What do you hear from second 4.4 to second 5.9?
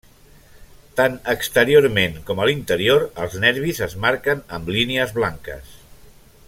amb línies blanques.